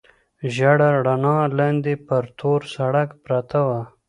[0.53, 3.79] ژېړه رڼا، لاندې پر تور سړک پرته وه.